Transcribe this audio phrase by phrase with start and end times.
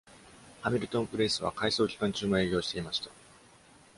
[0.61, 3.11] ハミルトンプレイスは、改装期間中も営業していました。